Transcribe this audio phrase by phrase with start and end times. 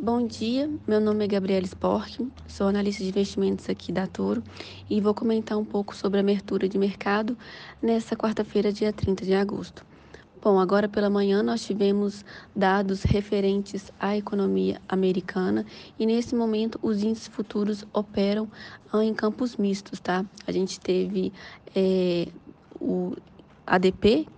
[0.00, 4.44] Bom dia, meu nome é Gabriela Spork, sou analista de investimentos aqui da Toro
[4.88, 7.36] e vou comentar um pouco sobre a abertura de mercado
[7.82, 9.84] nessa quarta-feira, dia 30 de agosto.
[10.40, 12.24] Bom, agora pela manhã nós tivemos
[12.54, 15.66] dados referentes à economia americana
[15.98, 18.48] e nesse momento os índices futuros operam
[18.92, 20.24] ah, em campos mistos, tá?
[20.46, 21.32] A gente teve
[21.74, 22.28] é,
[22.80, 23.16] o
[23.66, 24.28] ADP,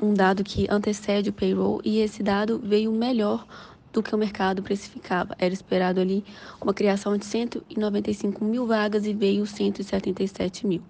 [0.00, 3.44] um dado que antecede o payroll e esse dado veio melhor
[3.92, 5.34] do que o mercado precificava.
[5.38, 6.24] Era esperado ali
[6.60, 10.82] uma criação de 195 mil vagas e veio 177 mil.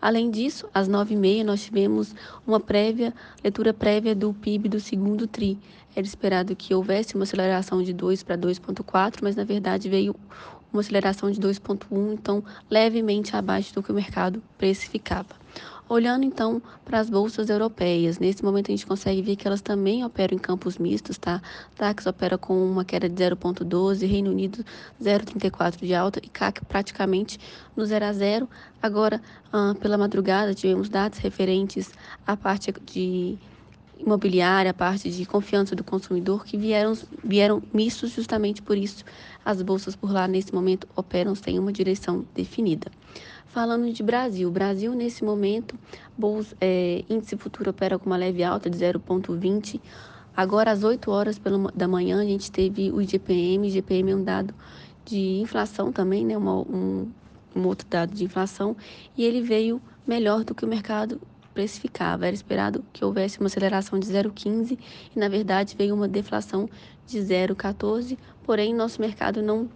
[0.00, 2.14] Além disso, às 9h30 nós tivemos
[2.46, 5.58] uma prévia, leitura prévia do PIB do segundo TRI.
[5.96, 10.14] Era esperado que houvesse uma aceleração de 2 para 2,4, mas na verdade veio
[10.72, 15.36] uma aceleração de 2,1, então levemente abaixo do que o mercado precificava.
[15.86, 20.02] Olhando então para as bolsas europeias, nesse momento a gente consegue ver que elas também
[20.02, 21.42] operam em campos mistos, tá?
[21.76, 24.64] DAX opera com uma queda de 0,12, Reino Unido
[25.02, 27.38] 0,34 de alta e CAC praticamente
[27.76, 28.48] no 0 a 0.
[28.82, 29.20] Agora,
[29.52, 31.90] ah, pela madrugada, tivemos dados referentes
[32.26, 33.36] à parte de
[33.98, 39.04] imobiliária, a parte de confiança do consumidor, que vieram, vieram mistos justamente por isso.
[39.44, 42.90] As bolsas por lá, nesse momento, operam sem uma direção definida.
[43.46, 45.78] Falando de Brasil, Brasil, nesse momento,
[46.18, 49.80] bolsa, é, índice futuro opera com uma leve alta de 0,20.
[50.36, 51.40] Agora, às 8 horas
[51.74, 53.68] da manhã, a gente teve o IGPM.
[53.68, 54.52] IGPM é um dado
[55.04, 56.36] de inflação também, né?
[56.36, 57.08] Um,
[57.54, 58.76] um outro dado de inflação.
[59.16, 61.20] E ele veio melhor do que o mercado
[61.54, 62.26] precificava.
[62.26, 64.78] Era esperado que houvesse uma aceleração de 0,15
[65.14, 66.68] e, na verdade, veio uma deflação
[67.06, 68.18] de 0,14.
[68.42, 69.70] Porém, nosso mercado não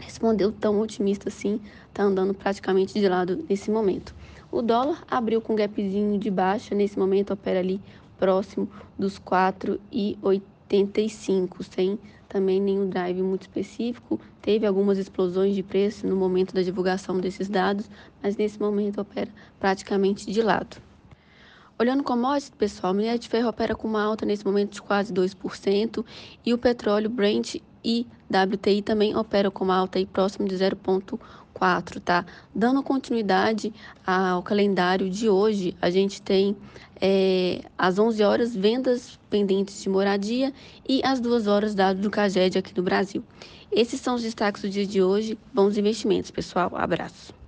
[0.00, 4.12] respondeu tão otimista assim, está andando praticamente de lado nesse momento.
[4.50, 7.80] O dólar abriu com um gapzinho de baixa, nesse momento opera ali
[8.18, 8.68] próximo
[8.98, 14.20] dos 4,85, sem também nenhum drive muito específico.
[14.40, 17.88] Teve algumas explosões de preço no momento da divulgação desses dados,
[18.22, 20.91] mas nesse momento opera praticamente de lado.
[21.78, 25.12] Olhando commodities, pessoal, o minério de ferro opera com uma alta nesse momento de quase
[25.12, 26.04] 2%
[26.44, 32.00] e o petróleo Brent e WTI também operam com uma alta aí próximo de 0,4,
[32.00, 32.24] tá?
[32.54, 33.72] Dando continuidade
[34.06, 36.56] ao calendário de hoje, a gente tem
[37.00, 40.52] é, às 11 horas vendas pendentes de moradia
[40.88, 43.24] e às 2 horas dados do CAGED aqui no Brasil.
[43.72, 45.36] Esses são os destaques do dia de hoje.
[45.52, 46.70] Bons investimentos, pessoal.
[46.74, 47.41] Abraço.